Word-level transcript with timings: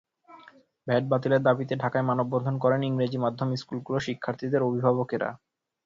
VAT 0.87 1.03
বাতিলের 1.07 1.41
দাবিতে 1.43 1.73
ঢাকায় 1.75 2.07
মানববন্ধন 2.09 2.55
করেন 2.57 2.81
ইংরেজি 2.83 3.17
মাধ্যম 3.17 3.49
স্কুলগুলোর 3.55 4.05
শিক্ষার্থীদের 4.07 4.61
অভিভাবকেরা। 4.63 5.29